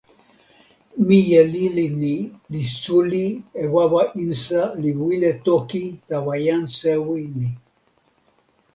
mije 1.07 1.39
lili 1.53 1.83
ni 2.01 2.13
li 2.51 2.61
suli 2.79 3.25
e 3.61 3.63
wawa 3.73 4.01
insa 4.23 4.61
li 4.81 4.91
wile 5.01 5.31
toki 5.45 5.83
tawa 6.07 6.33
jan 6.45 6.63
sewi 6.77 7.21
ni. 7.37 7.49